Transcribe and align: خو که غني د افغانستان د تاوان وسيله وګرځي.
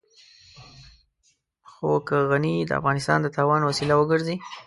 خو 1.71 1.91
که 2.07 2.17
غني 2.29 2.55
د 2.63 2.71
افغانستان 2.79 3.19
د 3.21 3.27
تاوان 3.35 3.61
وسيله 3.63 3.95
وګرځي. 3.97 4.35